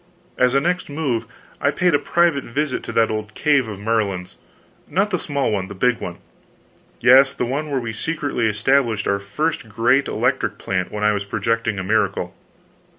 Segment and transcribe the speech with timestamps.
[0.35, 1.27] As a next move,
[1.61, 4.35] I paid a private visit to that old cave of Merlin's
[4.87, 6.17] not the small one the big one"
[6.99, 11.25] "Yes, the one where we secretly established our first great electric plant when I was
[11.25, 12.33] projecting a miracle."